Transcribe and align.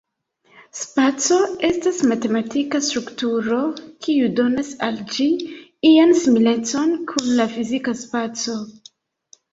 Spaco 0.77 1.35
estas 1.67 1.99
matematika 2.11 2.81
strukturo, 2.87 3.59
kiu 4.07 4.31
donas 4.39 4.71
al 4.87 4.97
ĝi 5.17 5.27
ian 5.91 6.17
similecon 6.25 6.99
kun 7.13 7.31
la 7.43 7.49
fizika 7.57 7.95
spaco. 8.05 8.61